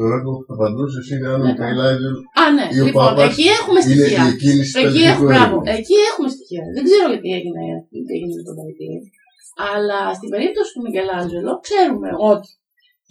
το 0.00 0.06
έργο 0.16 0.32
που 0.36 0.44
θα 0.48 0.54
απαντούσε 0.58 0.98
είναι 1.12 1.26
αν 1.32 1.38
ο 1.40 1.44
Ναι. 1.44 1.50
Μικαηλάγελ 1.50 2.14
Α, 2.42 2.44
ναι. 2.56 2.66
Ή 2.76 2.78
ο 2.82 2.84
Λοιπόν, 2.86 3.02
Πάπας 3.06 3.24
εκεί 3.30 3.44
έχουμε 3.58 3.78
είναι 3.82 3.94
στοιχεία. 3.96 4.22
η 4.26 4.28
εκκίνηση 4.32 4.70
του 4.72 4.78
Εκεί, 4.78 4.86
καλλιτεχνικού 4.86 5.12
έχουμε, 5.14 5.30
μπράβο, 5.32 5.56
έργου. 5.60 5.76
εκεί 5.78 5.96
έχουμε 6.10 6.28
στοιχεία. 6.34 6.64
Δεν 6.74 6.82
ξέρω 6.88 7.06
γιατί 7.14 7.28
έγινε, 7.38 7.62
τι 7.90 7.98
έγινε 8.16 8.34
με 8.38 8.44
τον 8.48 8.54
Παϊτή. 8.58 8.88
Αλλά 9.72 10.00
στην 10.18 10.28
περίπτωση 10.32 10.70
του 10.74 10.82
Μικελάντζελο 10.86 11.52
ξέρουμε 11.66 12.08
ότι 12.32 12.48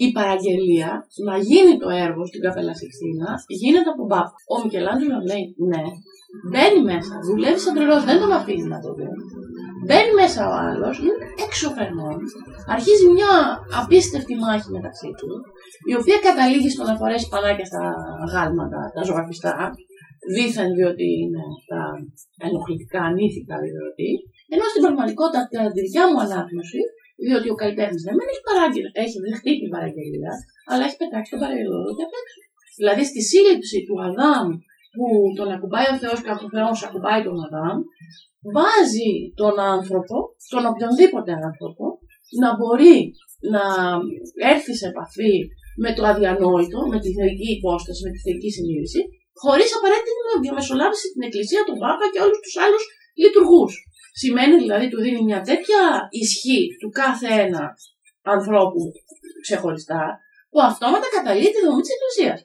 η 0.05 0.07
παραγγελία 0.17 0.89
να 1.27 1.35
γίνει 1.49 1.73
το 1.83 1.89
έργο 2.05 2.21
στην 2.29 2.41
Καπέλα 2.45 2.73
Σιξτίνα 2.79 3.29
γίνεται 3.61 3.89
από 3.93 4.03
μπάπα. 4.09 4.33
Ο 4.53 4.55
Μικελάντζελο 4.63 5.19
λέει 5.29 5.43
ναι, 5.69 5.83
μπαίνει 6.49 6.81
μέσα, 6.91 7.13
δουλεύει 7.27 7.61
σαν 7.63 7.73
τρελός, 7.75 8.01
δεν 8.09 8.17
τον 8.21 8.31
αφήνει 8.39 8.67
να 8.73 8.79
το 8.83 8.89
δει. 8.97 9.07
Μπαίνει 9.85 10.13
μέσα 10.21 10.41
ο 10.51 10.53
άλλος, 10.67 10.95
είναι 11.03 11.15
έξω 11.45 11.67
φερνών. 11.77 12.17
Αρχίζει 12.75 13.05
μια 13.17 13.33
απίστευτη 13.79 14.33
μάχη 14.43 14.69
μεταξύ 14.77 15.09
του, 15.19 15.31
η 15.91 15.93
οποία 15.99 16.17
καταλήγει 16.27 16.69
στο 16.75 16.83
να 16.87 16.93
φορέσει 16.99 17.27
πανάκια 17.33 17.67
στα 17.71 17.83
γάλματα, 18.33 18.81
τα 18.95 19.01
ζωγραφιστά, 19.07 19.53
δήθεν 20.35 20.69
διότι 20.77 21.07
είναι 21.21 21.43
τα 21.71 21.81
ενοχλητικά, 22.45 23.01
ανήθικα 23.09 23.55
δηλαδή, 23.65 24.09
ενώ 24.53 24.65
στην 24.71 24.81
πραγματικότητα, 24.85 25.39
κατά 25.53 25.69
τη 25.73 25.79
δικιά 25.85 26.03
μου 26.09 26.19
ανάγνωση, 26.25 26.81
διότι 27.25 27.47
ο 27.53 27.57
καλλιτέχνης 27.61 28.03
δεν 28.07 28.15
έχει, 28.29 28.41
παράγγελ- 28.49 28.95
έχει 29.03 29.17
δεχτεί 29.25 29.51
την 29.61 29.69
παραγγελία, 29.75 30.33
αλλά 30.69 30.83
έχει 30.87 30.97
πετάξει 31.01 31.29
τον 31.33 31.39
παραγγελό 31.43 31.79
και 31.97 32.05
απ' 32.07 32.17
έξω. 32.21 32.39
Δηλαδή 32.79 33.03
στη 33.11 33.21
σύλληψη 33.31 33.77
του 33.87 33.95
Αδάμ 34.07 34.47
που 34.95 35.05
τον 35.37 35.47
ακουμπάει 35.55 35.87
ο 35.93 35.97
Θεός 36.01 36.17
και 36.23 36.31
ο 36.47 36.49
Θεός 36.55 36.77
ακουμπάει 36.87 37.21
τον 37.27 37.37
Αδάμ, 37.45 37.77
βάζει 38.55 39.11
τον 39.41 39.55
άνθρωπο, 39.75 40.17
τον 40.53 40.63
οποιονδήποτε 40.71 41.31
άνθρωπο, 41.49 41.85
να 42.41 42.49
μπορεί 42.57 42.97
να 43.53 43.63
έρθει 44.53 44.73
σε 44.79 44.85
επαφή 44.93 45.33
με 45.83 45.89
το 45.95 46.01
αδιανόητο, 46.11 46.79
με 46.91 46.97
τη 47.03 47.09
θεϊκή 47.17 47.49
υπόσταση, 47.59 48.01
με 48.05 48.11
τη 48.13 48.19
θεϊκή 48.25 48.49
συνείδηση, 48.57 49.01
χωρίς 49.43 49.69
απαραίτητη 49.77 50.21
να 50.29 50.33
διαμεσολάβηση 50.43 51.05
την 51.13 51.21
Εκκλησία, 51.27 51.61
τον 51.69 51.77
Πάπα 51.83 52.05
και 52.13 52.21
όλους 52.25 52.39
τους 52.45 52.55
άλλους 52.63 52.83
λειτουργούς. 53.23 53.71
Σημαίνει 54.21 54.55
δηλαδή 54.63 54.85
του 54.89 55.01
δίνει 55.03 55.21
μια 55.29 55.41
τέτοια 55.49 55.81
ισχύ 56.21 56.61
του 56.79 56.89
κάθε 57.01 57.27
ένα 57.45 57.63
ανθρώπου 58.35 58.81
ξεχωριστά, 59.45 60.03
που 60.51 60.59
αυτόματα 60.69 61.07
καταλύει 61.15 61.51
τη 61.53 61.59
δομή 61.65 61.81
της 61.83 61.93
Εκκλησίας. 61.95 62.37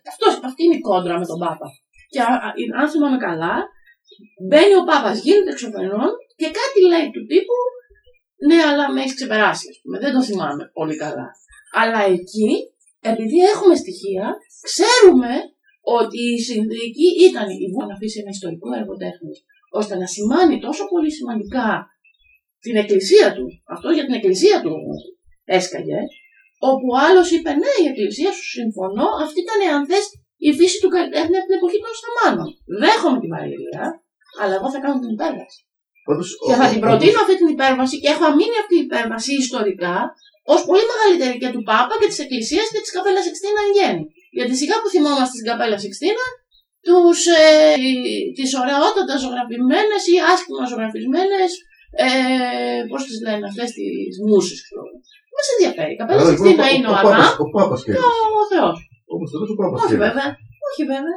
Αυτή 0.48 0.60
είναι 0.64 0.78
η 0.80 0.84
κόντρα 0.88 1.14
με 1.18 1.26
τον 1.30 1.38
Πάπα. 1.44 1.68
Και 2.12 2.20
α- 2.30 2.40
α- 2.46 2.54
αν 2.80 2.86
θυμάμαι 2.92 3.18
καλά, 3.26 3.54
μπαίνει 4.48 4.74
ο 4.80 4.84
Πάπας, 4.88 5.16
γίνεται 5.24 5.50
εξωφρενών 5.54 6.10
και 6.40 6.48
κάτι 6.58 6.78
λέει 6.90 7.06
του 7.14 7.22
τύπου 7.30 7.56
Ναι, 8.48 8.58
αλλά 8.68 8.84
με 8.92 8.98
έχεις 9.02 9.16
ξεπεράσει, 9.18 9.66
ας 9.72 9.78
πούμε. 9.80 9.96
Δεν 10.04 10.12
το 10.14 10.20
θυμάμαι 10.28 10.64
πολύ 10.78 10.96
καλά. 11.04 11.26
Αλλά 11.80 12.00
εκεί, 12.16 12.50
επειδή 13.12 13.38
έχουμε 13.52 13.74
στοιχεία, 13.82 14.26
ξέρουμε 14.68 15.32
ότι 15.98 16.20
η 16.36 16.38
συνθήκη 16.50 17.06
ήταν 17.28 17.46
η 17.64 17.66
Βουλή 17.72 17.86
να 17.88 17.94
αφήσει 17.96 18.18
ένα 18.22 18.32
ιστορικό 18.36 18.68
έργο 18.80 18.94
τέχνης, 19.02 19.38
ώστε 19.80 19.94
να 20.00 20.06
σημάνει 20.14 20.56
τόσο 20.66 20.84
πολύ 20.92 21.10
σημαντικά 21.18 21.66
την 22.64 22.74
εκκλησία 22.82 23.26
του, 23.36 23.44
αυτό 23.74 23.88
για 23.96 24.04
την 24.06 24.14
εκκλησία 24.18 24.56
του 24.64 24.74
έσκαγε, 25.56 25.98
όπου 26.70 26.86
ο 26.94 26.96
άλλος 27.06 27.28
είπε 27.34 27.50
ναι, 27.62 27.72
η 27.84 27.86
εκκλησία 27.92 28.30
σου 28.36 28.46
συμφωνώ, 28.58 29.06
αυτή 29.24 29.38
ήταν 29.44 29.58
αν 29.74 29.82
θες 29.90 30.04
η 30.48 30.50
φύση 30.58 30.76
του 30.82 30.90
καλλιτέχνη 30.94 31.36
από 31.38 31.46
την 31.48 31.56
εποχή 31.58 31.78
των 31.84 31.92
Σταμάνων. 32.00 32.48
Δέχομαι 32.82 33.18
την 33.22 33.30
παραγγελία, 33.34 33.84
αλλά 34.40 34.52
εγώ 34.58 34.68
θα 34.74 34.80
κάνω 34.84 34.96
την 35.02 35.10
υπέρβαση. 35.16 35.58
Πάντως, 36.06 36.28
Και 36.46 36.52
ο- 36.54 36.58
θα 36.60 36.66
ο- 36.68 36.72
την 36.72 36.80
ο- 36.82 36.86
προτείνω 36.86 37.18
αυτή 37.24 37.34
την 37.40 37.48
υπέρβαση 37.56 37.94
και 38.02 38.08
έχω 38.14 38.24
αμήνει 38.30 38.56
αυτή 38.62 38.74
την 38.76 38.84
υπέρβαση 38.88 39.32
ιστορικά 39.44 39.94
ως 40.54 40.60
πολύ 40.68 40.84
μεγαλύτερη 40.92 41.34
και 41.42 41.50
του 41.54 41.62
Πάπα 41.68 41.94
και 42.00 42.08
της 42.12 42.20
Εκκλησίας 42.24 42.66
και 42.72 42.80
της 42.84 42.90
Καπέλας 42.94 43.24
Σιξτίνα 43.26 43.60
εν 43.66 43.72
γέννη. 43.76 44.04
Γιατί 44.36 44.52
σιγά 44.60 44.76
που 44.82 44.88
θυμόμαστε 44.94 45.34
στην 45.38 45.46
Καπέλα 45.50 45.76
Σιξτίνα 45.84 46.24
τους, 46.86 47.18
ε, 47.42 47.46
τις 48.36 48.50
ωραιότατα 48.62 49.14
ζωγραφημένες 49.22 50.02
ή 50.12 50.14
άσχημα 50.32 50.62
ζωγραφισμένες 50.70 51.50
ε, 52.04 52.08
πώς 52.90 53.00
τις 53.06 53.16
λένε 53.26 53.44
αυτές 53.50 53.68
τις 53.76 54.14
μουσες 54.28 54.58
ξέρω 54.64 54.80
εγώ. 54.86 54.96
Μας 55.36 55.46
ενδιαφέρει. 55.54 55.92
Η 55.94 55.98
Καπέλα 56.00 56.18
Αλλά 56.20 56.30
λοιπόν, 56.32 56.46
Σιξτίνα 56.46 56.66
είναι 56.74 56.88
ο 56.92 56.94
Αδάμ 57.00 57.14
Πάπας- 57.14 57.38
Ο 57.44 57.46
Πάπας 57.54 57.80
και 57.84 57.90
σκέφτεται. 57.92 58.38
ο 58.40 58.44
Θεός. 58.52 58.76
Όπως 59.14 59.28
τότε 59.32 59.50
ο 59.54 59.56
Πάπας 59.60 59.78
Όχι 59.78 59.86
σκέφτεται. 59.88 60.06
βέβαια. 60.08 60.28
Όχι 60.68 60.82
βέβαια. 60.92 61.16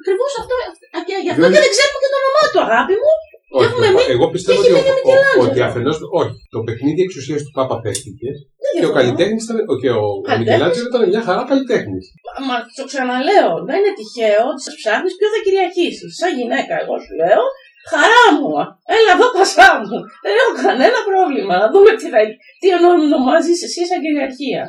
Ακριβώς 0.00 0.32
αυτό. 0.40 0.54
α, 0.96 0.98
Και 1.06 1.14
γι' 1.24 1.30
αυτό 1.32 1.42
Δεν- 1.44 1.54
και 1.54 1.62
δεν 1.64 1.72
ξέρουμε 1.74 1.98
και 2.02 2.10
το 2.12 2.18
όνομά 2.22 2.44
του, 2.52 2.60
αγάπη 2.66 2.94
μου. 3.02 3.12
Όχι, 3.58 3.66
Έχουμε 3.68 3.86
εγώ- 3.90 3.98
μείνει- 3.98 4.12
εγώ 4.16 4.26
πιστεύω 4.34 4.60
έχει 4.62 4.72
ότι, 4.72 4.80
ο, 4.80 4.82
μείνει 4.82 5.00
ο, 5.00 5.04
Μικελάντζελο. 5.08 5.44
ότι 5.46 5.60
αφενός, 5.68 5.96
όχι, 6.20 6.34
το 6.54 6.58
παιχνίδι 6.66 7.00
εξουσίας 7.08 7.40
του 7.44 7.52
Πάπα 7.58 7.76
παίχτηκε 7.84 8.28
Δεν 8.64 8.70
και 8.72 8.78
ο 8.78 8.80
διαφωνώ. 8.80 8.96
καλλιτέχνης 8.98 9.42
ήταν, 9.46 9.56
ο- 9.72 9.78
και 9.82 9.90
ο, 10.00 10.02
ο 10.18 10.20
Καλλιτέχνης. 10.28 10.52
Μικελάντζελο 10.52 10.88
ήταν 10.92 11.02
μια 11.12 11.22
χαρά 11.28 11.42
καλλιτέχνης. 11.50 12.04
Μα 12.48 12.56
το 12.78 12.82
ξαναλέω, 12.90 13.52
δεν 13.68 13.76
είναι 13.80 13.94
τυχαίο 14.00 14.42
ότι 14.50 14.60
σας 14.66 14.74
ψάχνεις 14.80 15.12
ποιο 15.18 15.28
θα 15.34 15.38
κυριαρχήσει. 15.44 16.04
Σαν 16.20 16.30
γυναίκα, 16.38 16.74
εγώ 16.82 16.94
σου 17.04 17.12
λέω, 17.22 17.44
χαρά 17.92 18.24
μου. 18.36 18.50
Έλα 18.96 19.10
εδώ, 19.16 19.26
πασά 19.36 19.68
μου. 19.84 19.96
Δεν 20.24 20.34
έχω 20.40 20.52
κανένα 20.66 20.98
πρόβλημα. 21.10 21.54
Να 21.62 21.66
δούμε 21.72 21.90
τι, 21.98 22.06
θα, 22.12 22.18
τι 22.60 22.66
ονομάζει 22.92 23.52
εσύ 23.66 23.80
σαν 23.88 23.98
κυριαρχία. 24.04 24.62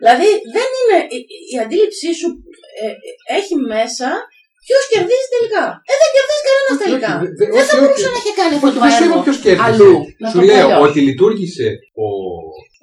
Δηλαδή, 0.00 0.28
δεν 0.56 0.68
είναι. 0.80 0.98
Η, 1.16 1.18
η 1.52 1.56
αντίληψή 1.64 2.10
σου 2.20 2.28
ε, 2.82 2.86
ε, 3.08 3.10
έχει 3.38 3.54
μέσα 3.74 4.08
ποιος 4.66 4.82
κερδίζει 4.92 5.28
τελικά. 5.34 5.64
Ε, 6.70 6.74
δεν 6.78 6.78
κερδίζει 6.80 7.00
κανένα 7.02 7.10
τελικά. 7.10 7.10
Όχι, 7.20 7.26
δε- 7.38 7.48
Δεν 7.56 7.64
θα 7.68 7.74
όχι, 7.74 7.80
μπορούσε 7.80 8.06
όχι. 8.06 8.14
να 8.14 8.18
έχει 8.22 8.32
κάνει 8.40 8.54
αυτό 8.58 8.66
Όχι, 8.68 8.76
το 8.76 8.82
δεν 8.84 8.90
ξέρω 8.94 9.10
έργο 9.10 9.22
ποιος 9.24 9.38
κέρδισε. 9.44 9.66
αλλού. 9.68 9.92
Να 10.22 10.26
Σου 10.30 10.36
το 10.38 10.42
πω 10.42 10.48
λέω 10.50 10.68
αλλιώς. 10.68 10.84
ότι 10.86 10.98
λειτουργήσε 11.08 11.68
ο, 12.06 12.08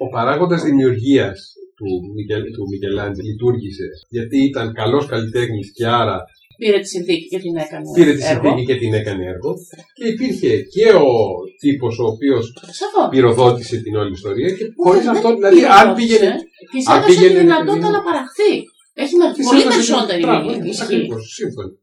ο 0.04 0.06
παράγοντας 0.16 0.60
δημιουργίας 0.68 1.38
του, 1.78 1.88
Μικελ, 2.16 2.42
του 2.56 2.64
Μικελάντζελ. 2.72 3.26
Λειτουργήσε 3.32 3.88
γιατί 4.16 4.38
ήταν 4.50 4.66
καλός 4.82 5.04
καλλιτέχνης 5.12 5.68
και 5.78 5.86
άρα 6.02 6.18
Πήρε 6.64 6.80
τη 6.84 6.90
συνθήκη 6.96 7.26
και 7.34 7.40
την 7.46 7.56
έκανε. 7.64 7.86
πήρε 7.98 8.12
τη 8.18 8.24
έργο. 8.32 8.42
συνθήκη 8.44 8.64
και 8.70 8.78
την 8.84 8.92
έκανε 9.00 9.24
έργο. 9.34 9.52
Και 9.98 10.06
υπήρχε 10.14 10.52
και 10.76 10.88
ο 11.08 11.10
τύπος 11.62 11.94
ο 12.04 12.06
οποίος 12.14 12.44
Σαφώς. 12.80 13.08
πυροδότησε 13.14 13.76
την 13.86 13.94
όλη 14.02 14.12
ιστορία 14.20 14.50
και 14.58 14.66
χωρίς 14.84 15.04
Δεν 15.06 15.14
αυτό, 15.16 15.28
δηλαδή, 15.38 15.60
αν 15.64 15.66
πυροδότησε, 15.70 16.00
πήγαινε. 16.00 16.32
Της 16.74 16.84
αν 16.92 16.96
έδωσε 16.98 17.10
πήγαινε, 17.10 17.28
τη 17.28 17.34
ρε 17.34 17.40
δυνατότητα 17.46 17.74
παιδί 17.74 17.86
μου, 17.86 17.92
να 17.98 18.02
παραχθεί. 18.08 18.52
Έχει 19.04 19.16
με 19.22 19.26
της 19.36 19.46
πολύ 19.48 19.62
έδωσε- 19.62 19.72
περισσότερη 19.74 20.22
Μπράβο, 20.26 20.48
ισχύ. 20.72 20.84
ακριβώς, 20.86 21.22
σύμφωνοι. 21.40 21.74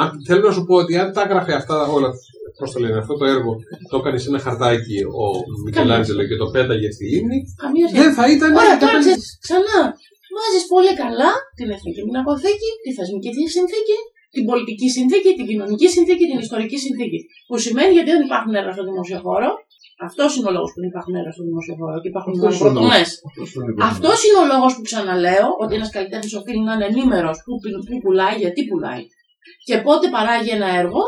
Αν, 0.00 0.06
θέλω 0.26 0.42
να 0.48 0.52
σου 0.56 0.64
πω 0.68 0.74
ότι 0.82 0.92
αν 1.02 1.08
τα 1.14 1.22
έγραφε 1.26 1.52
αυτά 1.60 1.76
όλα, 1.96 2.10
πώς 2.58 2.68
το 2.72 2.78
λένε, 2.82 2.98
αυτό 3.02 3.14
το 3.20 3.24
έργο, 3.34 3.52
το 3.90 3.96
έκανε 4.00 4.18
σε 4.22 4.28
ένα 4.32 4.40
χαρτάκι 4.46 4.98
ο 5.20 5.24
Μικελάντζελο 5.64 6.22
και 6.30 6.36
το 6.42 6.46
πέταγε 6.54 6.88
στη 6.96 7.04
λίμνη, 7.12 7.38
Καμία 7.62 7.86
σχέση. 7.88 8.02
δεν 8.02 8.12
θα 8.18 8.24
ήταν. 8.34 8.50
Ωραία, 8.60 8.70
δεν 8.70 8.82
τώρα 8.84 8.96
θα- 8.96 9.02
ξέρεις, 9.04 9.24
ξανά. 9.44 9.80
Βάζεις 10.36 10.64
πολύ 10.74 10.92
καλά 11.02 11.30
την 11.58 11.68
εθνική 11.74 12.00
πινακοθήκη, 12.06 12.70
τη 12.84 12.90
θεσμική 12.98 13.30
τη 13.36 13.42
συνθήκη, 13.56 13.96
την 14.34 14.44
πολιτική 14.50 14.88
συνθήκη, 14.96 15.30
την 15.38 15.46
κοινωνική 15.50 15.88
συνθήκη, 15.96 16.24
την 16.30 16.38
ιστορική 16.46 16.78
συνθήκη. 16.84 17.18
Που 17.48 17.56
σημαίνει 17.64 17.92
γιατί 17.96 18.10
δεν 18.14 18.22
υπάρχουν 18.28 18.52
έργα 18.60 18.72
στο 18.76 18.84
δημόσιο 18.90 19.18
χώρο. 19.26 19.50
Αυτός 20.08 20.30
είναι 20.36 20.48
ο 20.50 20.52
λόγος 20.56 20.70
που 20.72 20.78
δεν 20.82 20.88
υπάρχουν 20.92 21.14
έργα 21.20 21.32
στο 21.36 21.42
δημόσιο 21.48 21.74
χώρο 21.80 21.96
και 22.02 22.08
υπάρχουν 22.12 22.32
Αυτός 22.36 22.42
μόνο 22.44 22.54
είναι 22.56 22.64
ο 22.64 22.72
πρωτομέ. 22.72 23.02
Αυτός 23.28 23.48
είναι 23.54 23.70
ο 23.72 23.86
Αυτός 23.92 24.18
είναι 24.26 24.38
ο 24.44 24.46
λόγος 24.52 24.72
που 24.76 24.82
ξαναλέω 24.88 25.46
ότι 25.62 25.72
ένας 25.78 25.90
καλλιτέχνης 25.96 26.32
οφείλει 26.40 26.62
να 26.68 26.72
είναι 26.74 26.86
ενήμερο 26.92 27.30
που, 27.44 27.52
που- 27.60 27.84
που 27.88 27.96
πουλάει, 28.04 28.36
γιατί 28.44 28.60
πουλάει. 28.70 29.02
Και 29.66 29.76
πότε 29.86 30.06
παράγει 30.16 30.50
ένα 30.58 30.68
έργο 30.82 31.02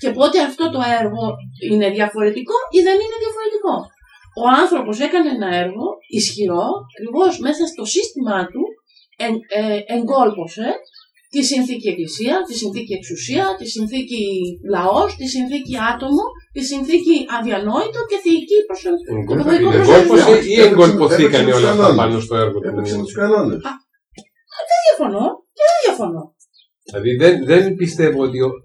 και 0.00 0.10
πότε 0.10 0.36
αυτό 0.48 0.64
το 0.74 0.80
έργο 1.00 1.24
είναι 1.70 1.88
διαφορετικό 1.98 2.56
ή 2.76 2.78
δεν 2.86 2.96
είναι 3.02 3.18
διαφορετικό. 3.24 3.74
Ο 4.42 4.44
άνθρωπος 4.62 4.96
έκανε 5.06 5.28
ένα 5.38 5.50
έργο 5.64 5.86
ισχυρό, 6.18 6.66
ακριβώς 6.90 7.32
μέσα 7.46 7.64
στο 7.72 7.84
σύστημά 7.94 8.40
του 8.52 8.62
εν, 9.24 9.32
ε, 9.58 9.78
εγκόλπωσε 9.96 10.68
τη 11.34 11.40
συνθήκη 11.50 11.88
εκκλησία, 11.92 12.36
τη 12.48 12.54
συνθήκη 12.62 12.92
εξουσία, 13.00 13.44
τη 13.58 13.66
συνθήκη 13.74 14.22
λαός, 14.74 15.08
τη 15.20 15.26
συνθήκη 15.34 15.74
άτομο, 15.92 16.24
τη 16.54 16.62
συνθήκη 16.70 17.14
αδιανόητο 17.36 18.00
και 18.10 18.18
θεϊκή 18.24 18.58
προσωπική. 18.68 19.10
Εγκόλπωσε 19.80 20.32
ή 20.54 20.56
εγκολποθήκανε 20.68 21.52
όλα 21.58 21.70
αυτά 21.70 21.94
πάνω 21.94 22.20
στο 22.20 22.34
έργο 22.44 22.58
του. 22.60 22.68
Έπαιξε 22.68 22.96
με 22.96 23.02
τους 23.02 23.16
κανόνες. 23.20 23.60
Δεν 24.70 24.78
διαφωνώ 24.86 25.26
και 25.56 25.64
δεν 25.68 25.78
διαφωνώ. 25.84 26.22
Δηλαδή 26.90 27.12
δεν, 27.22 27.34
δεν 27.50 27.62
πιστεύω 27.80 28.20
ότι 28.28 28.38
ο- 28.48 28.56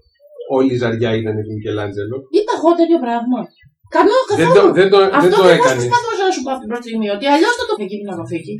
όλη 0.56 0.70
η 0.76 0.80
ζαριά 0.82 1.10
ήταν 1.20 1.34
του 1.44 1.52
Μικελάντζελο. 1.56 2.16
Είπα 2.38 2.52
εγώ 2.58 2.70
τέτοιο 2.80 2.98
πράγμα. 3.06 3.40
Κανό, 3.96 4.18
Δεν 4.40 4.48
καθόλου. 4.50 4.66
το, 4.68 4.74
δεν 4.78 4.88
το, 4.92 4.98
δεν 5.04 5.14
Αυτό 5.18 5.28
το 5.36 5.42
ακριβώ 5.42 5.56
έκανες. 5.58 5.82
προσπαθούσα 5.84 6.22
να 6.28 6.32
σου 6.34 6.42
πω 6.44 6.50
από 6.54 6.60
την 6.62 6.70
πρώτη 6.72 6.84
στιγμή. 6.88 7.08
Ότι 7.16 7.24
αλλιώς 7.34 7.54
θα 7.58 7.64
το 7.68 7.72
πει 7.76 7.84
εκεί 7.88 7.96
την 8.02 8.10
αγωθήκη. 8.14 8.54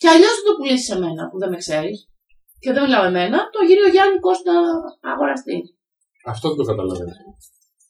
Και 0.00 0.08
αλλιώς 0.14 0.34
θα 0.38 0.42
το 0.48 0.52
πουλήσεις 0.58 0.86
σε 0.90 0.96
μένα 1.02 1.22
που 1.28 1.36
δεν 1.42 1.50
με 1.52 1.58
ξέρεις. 1.64 1.96
Και 2.62 2.70
δεν 2.74 2.82
μιλάω 2.84 3.04
εμένα, 3.12 3.38
το 3.54 3.60
κύριο 3.68 3.88
Γιάννη 3.94 4.18
Κώστα 4.26 4.54
αγοραστή. 5.12 5.58
Αυτό 6.32 6.44
δεν 6.50 6.58
το 6.60 6.66
καταλαβαίνω. 6.70 7.14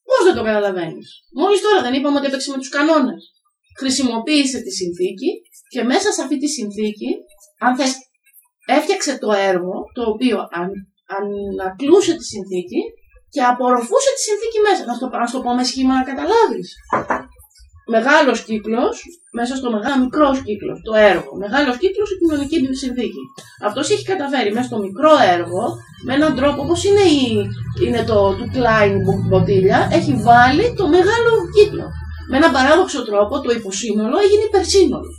Πώς 0.08 0.20
δεν 0.26 0.34
το 0.38 0.42
καταλαβαίνεις; 0.48 1.08
Μόλις 1.40 1.58
τώρα 1.64 1.78
δεν 1.84 1.92
είπαμε 1.96 2.16
ότι 2.18 2.28
έπαιξε 2.30 2.48
με 2.54 2.58
τους 2.62 2.72
κανόνες. 2.76 3.22
Χρησιμοποίησε 3.80 4.58
τη 4.66 4.70
συνθήκη 4.80 5.30
και 5.72 5.82
μέσα 5.92 6.08
σε 6.12 6.20
αυτή 6.24 6.36
τη 6.42 6.48
συνθήκη, 6.58 7.10
αν 7.64 7.72
θες, 7.78 7.92
έφτιαξε 8.66 9.18
το 9.18 9.32
έργο 9.32 9.74
το 9.92 10.02
οποίο 10.12 10.36
αν, 10.58 10.68
ανακλούσε 11.16 12.14
τη 12.16 12.24
συνθήκη 12.24 12.80
και 13.34 13.42
απορροφούσε 13.50 14.10
τη 14.16 14.22
συνθήκη 14.28 14.58
μέσα. 14.66 14.82
Να 14.84 14.94
στο, 14.94 15.06
να 15.22 15.26
στο 15.26 15.40
πω 15.40 15.54
με 15.54 15.64
σχήμα 15.64 15.94
να 15.94 16.04
καταλάβεις. 16.10 16.68
μεγάλος 17.96 18.38
κύκλος, 18.48 18.94
μέσα 19.38 19.56
στο 19.56 19.68
μεγάλο 19.76 19.96
μικρός 20.04 20.36
κύκλος, 20.46 20.78
το 20.88 20.94
έργο. 20.94 21.30
Μεγάλος 21.44 21.76
κύκλος 21.82 22.08
η 22.10 22.16
κοινωνική 22.20 22.74
συνθήκη. 22.84 23.22
Αυτός 23.68 23.90
έχει 23.90 24.04
καταφέρει 24.12 24.52
μέσα 24.52 24.66
στο 24.70 24.78
μικρό 24.78 25.12
έργο, 25.36 25.62
με 26.06 26.14
έναν 26.14 26.34
τρόπο 26.38 26.62
όπως 26.62 26.84
είναι, 26.84 27.04
η, 27.20 27.22
είναι 27.84 28.02
το 28.10 28.16
του 28.36 28.46
Klein 28.54 28.94
μποτήλια, 29.28 29.88
έχει 29.92 30.12
βάλει 30.28 30.74
το 30.78 30.84
μεγάλο 30.96 31.30
κύκλο. 31.56 31.86
Με 32.30 32.36
έναν 32.36 32.52
παράδοξο 32.52 33.04
τρόπο 33.04 33.40
το 33.40 33.50
υποσύνολο 33.58 34.16
έγινε 34.24 34.44
υπερσύνολο. 34.50 35.10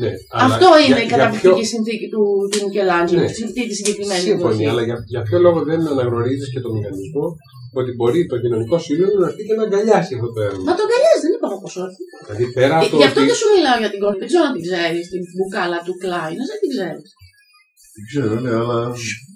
Ναι, 0.00 0.10
αλλά 0.38 0.54
Αυτό 0.54 0.68
είναι 0.82 0.86
για- 0.90 1.02
η 1.04 1.06
για 1.08 1.12
καταπληκτική 1.16 1.54
ποιο- 1.60 1.70
συνθήκη 1.74 2.06
του, 2.12 2.22
του 2.52 2.58
Μικελάντζελο, 2.66 3.20
Ναι. 3.22 3.30
τη 3.30 3.36
συνθήκη 3.42 3.68
της 3.72 3.78
συγκεκριμένης 3.80 4.24
Σύμφωνοι, 4.28 4.52
εποχής. 4.52 4.68
αλλά 4.70 4.82
για, 4.88 4.96
για 5.14 5.22
ποιο 5.26 5.38
λόγο 5.46 5.58
δεν 5.70 5.80
αναγνωρίζεις 5.92 6.48
και 6.52 6.60
το 6.64 6.68
μηχανισμό 6.76 7.26
ότι 7.80 7.90
μπορεί 7.96 8.20
το 8.32 8.36
κοινωνικό 8.42 8.76
σύνολο 8.86 9.16
να 9.22 9.26
έρθει 9.30 9.42
και 9.48 9.54
να 9.58 9.64
αγκαλιάσει 9.66 10.10
αυτό 10.18 10.28
το 10.36 10.40
έργο; 10.48 10.62
Μα 10.68 10.72
τον 10.80 10.86
καλιάζει, 10.92 11.22
δεν 11.24 11.32
είπα 11.36 11.48
όπω 11.58 11.68
όχι. 11.86 12.00
Δηλαδή 12.24 12.44
πέρα 12.56 12.74
από 12.78 12.86
Ε, 12.86 12.88
το 12.90 12.96
Γι' 13.00 13.06
αυτό 13.10 13.20
ότι. 13.20 13.28
και 13.30 13.36
σου 13.40 13.46
μιλάω 13.54 13.78
για 13.82 13.90
την 13.92 14.00
κόρη. 14.02 14.16
Δεν 14.22 14.28
ξέρω 14.30 14.44
αν 14.48 14.52
την 14.56 14.64
ξέρεις, 14.68 15.04
την 15.12 15.22
μπουκάλα 15.36 15.78
του 15.86 15.94
Κλάιν, 16.02 16.38
δεν 16.50 16.58
την 16.62 16.70
ξέρεις. 16.74 17.08
Δεν 17.94 18.02
ξέρω, 18.08 18.32
ναι, 18.44 18.52
αλλά. 18.60 18.78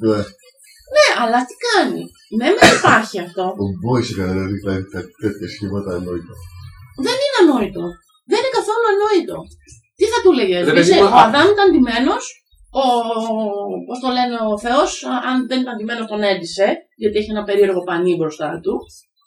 ναι. 0.09 0.21
Ναι, 0.95 1.07
αλλά 1.23 1.39
τι 1.49 1.55
κάνει; 1.69 2.03
Ναι, 2.39 2.47
μεν 2.57 2.71
υπάρχει 2.79 3.17
αυτό. 3.27 3.45
Ο 3.63 3.67
Μπόις 3.81 4.09
έκανε 4.13 4.31
δηλαδή 4.33 4.57
κάτι- 4.67 4.91
κάτι 4.95 5.11
τέτοια 5.23 5.49
σχήματα 5.55 5.91
ανόητα. 5.99 6.35
Δεν 7.07 7.17
είναι 7.25 7.39
ανόητο. 7.43 7.85
Δεν 8.31 8.39
είναι 8.41 8.53
καθόλου 8.59 8.87
ανόητο. 8.95 9.39
Τι 10.17 10.23
θα 10.23 10.23
του 10.25 10.33
λέγε, 10.39 10.57
Ρε 10.59 10.73
παιδί 10.77 10.81
είσαι, 10.91 10.95
μου, 11.01 11.09
ο 11.13 11.17
α- 11.19 11.23
Αδάμ 11.27 11.47
ήταν 11.55 11.67
ντυμένος, 11.73 12.25
ο, 12.81 12.85
πώς 13.87 13.99
το 14.05 14.09
λένε, 14.17 14.37
ο 14.53 14.57
Θεός, 14.67 14.91
αν 15.29 15.37
δεν 15.51 15.59
ήταν 15.65 15.75
ντυμένος 15.77 16.07
τον 16.13 16.21
έντυσε, 16.33 16.67
γιατί 17.03 17.17
έχει 17.21 17.31
ένα 17.37 17.45
περίεργο 17.49 17.81
πανί 17.89 18.13
μπροστά 18.19 18.51
του. 18.65 18.75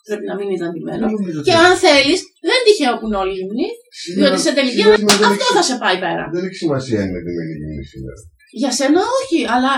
Πρέπει 0.07 0.25
να 0.31 0.36
μην 0.39 0.47
ήταν 0.57 0.69
ντυμένος. 0.74 1.09
Νομίζω 1.18 1.39
Και 1.45 1.53
ότι 1.56 1.63
αν 1.68 1.74
θέλεις, 1.86 2.19
δεν 2.45 2.53
είναι 2.56 2.65
τυχαίο 2.68 2.94
που 2.97 3.06
είναι 3.07 3.19
όλοι 3.24 3.33
γυμνοί, 3.39 3.68
σήμερα- 4.03 4.19
διότι 4.19 4.39
σε 4.45 4.51
τελική 4.57 4.81
σήμερα 4.81 4.97
δεν 5.21 5.31
αυτό 5.31 5.45
έχει- 5.47 5.57
θα 5.59 5.63
σε 5.69 5.75
πάει 5.83 5.97
πέρα. 6.06 6.24
Δεν 6.33 6.41
έχει 6.47 6.57
σημασία 6.63 6.97
αν 7.01 7.07
είναι 7.09 7.21
δεμένη 7.27 7.53
γυμνή 7.62 7.86
σήμερα. 7.94 8.18
Για 8.62 8.71
σένα 8.80 9.00
όχι, 9.19 9.39
αλλά 9.56 9.74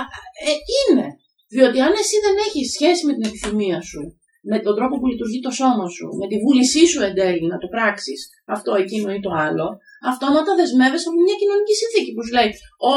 ε, 0.49 0.51
είναι. 0.79 1.07
Διότι 1.55 1.77
αν 1.87 1.93
εσύ 2.01 2.15
δεν 2.25 2.35
έχεις 2.45 2.65
σχέση 2.75 3.01
με 3.07 3.13
την 3.17 3.23
επιθυμία 3.29 3.79
σου, 3.89 4.01
με 4.49 4.57
τον 4.65 4.73
τρόπο 4.77 4.95
που 4.99 5.07
λειτουργεί 5.11 5.39
το 5.47 5.51
σώμα 5.59 5.85
σου, 5.95 6.05
με 6.19 6.25
τη 6.31 6.37
βούλησή 6.43 6.83
σου 6.91 6.99
εν 7.07 7.13
τέλει 7.19 7.45
να 7.53 7.57
το 7.61 7.67
πράξεις 7.75 8.19
αυτό, 8.55 8.71
εκείνο 8.83 9.07
ή 9.17 9.19
το 9.25 9.31
άλλο, 9.45 9.67
αυτόματα 10.11 10.51
δεσμεύεσαι 10.59 11.07
από 11.09 11.19
μια 11.25 11.37
κοινωνική 11.41 11.75
συνθήκη 11.81 12.11
που 12.13 12.23
σου 12.25 12.33
λέει 12.37 12.49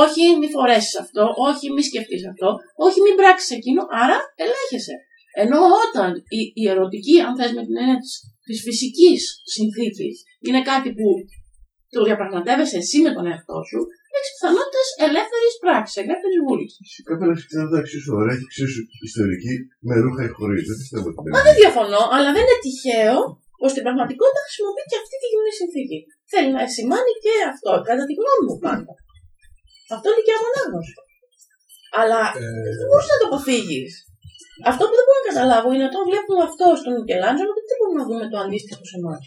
Όχι, 0.03 0.23
μη 0.41 0.49
φορέσεις 0.55 0.95
αυτό, 1.05 1.23
όχι, 1.49 1.65
μη 1.75 1.83
σκεφτείς 1.89 2.23
αυτό, 2.33 2.49
όχι, 2.87 2.99
μην 3.05 3.15
πράξεις 3.21 3.51
εκείνο, 3.59 3.83
άρα 4.03 4.17
ελέγχεσαι. 4.43 4.97
Ενώ 5.43 5.61
όταν 5.85 6.11
η, 6.39 6.41
η 6.63 6.65
ερωτική, 6.73 7.17
αν 7.27 7.33
θες 7.39 7.53
με 7.57 7.63
την 7.67 7.77
έννοια 7.81 7.99
της, 8.03 8.13
της 8.47 8.59
φυσικής 8.67 9.21
συνθήκης, 9.55 10.17
είναι 10.47 10.63
κάτι 10.71 10.89
που 10.99 11.07
το 11.95 12.01
διαπραγματεύεσαι 12.09 12.77
εσύ 12.83 12.99
με 13.07 13.11
τον 13.17 13.25
εαυτό 13.31 13.59
σου, 13.69 13.81
έχεις 14.19 14.33
πιθανότητες 14.37 14.87
ελεύθερης 15.09 15.55
πράξης, 15.65 15.97
ελεύθερη 16.05 16.37
βούληση. 16.47 16.81
Η 17.01 17.03
καπέλα 17.09 17.35
σου 17.39 17.47
ξανά 17.51 17.77
εξίσου 17.83 18.11
ωραία 18.21 18.37
και 18.41 18.47
εξίσου 18.51 18.81
ιστορική 19.11 19.55
με 19.89 19.95
ρούχα 20.05 20.23
ή 20.29 20.31
χωρίς. 20.39 20.63
Δεν 20.71 20.77
πιστεύω 20.83 21.07
ότι 21.11 21.19
Μα 21.19 21.39
είναι. 21.39 21.45
δεν 21.47 21.55
διαφωνώ, 21.61 22.03
αλλά 22.15 22.29
δεν 22.37 22.43
είναι 22.47 22.59
τυχαίο 22.65 23.19
πως 23.61 23.71
στην 23.75 23.83
πραγματικότητα 23.87 24.41
χρησιμοποιεί 24.47 24.85
και 24.91 24.99
αυτή 25.03 25.17
τη 25.21 25.27
γυμνή 25.33 25.53
συνθήκη. 25.61 25.99
Θέλει 26.33 26.51
να 26.57 26.63
σημάνει 26.77 27.13
και 27.25 27.35
αυτό, 27.53 27.71
κατά 27.89 28.03
τη 28.09 28.13
γνώμη 28.21 28.43
μου 28.49 28.57
πάντα. 28.67 28.93
Αυτό 29.95 30.07
είναι 30.11 30.25
και 30.27 30.35
ανάγνωση. 30.41 30.95
Αλλά 32.01 32.21
Ε, 32.43 32.47
δεν 32.79 32.87
μπορείς 32.89 33.09
να 33.13 33.17
το 33.21 33.27
αποφύγει. 33.31 33.83
Αυτό 34.73 34.83
που 34.89 34.95
δεν 34.99 35.05
μπορώ 35.07 35.19
να 35.23 35.29
καταλάβω 35.31 35.69
είναι 35.75 35.87
όταν 35.91 36.03
βλέπουμε 36.11 36.43
αυτό 36.51 36.67
στον 36.81 36.93
Μικελάντζελο, 36.99 37.53
γιατί 37.55 37.69
δεν 37.71 37.79
μπορούμε 37.79 37.99
να 38.03 38.07
δούμε 38.09 38.25
το 38.33 38.39
αντίστοιχο 38.45 38.83
σε 38.91 38.97
εμάς. 39.01 39.23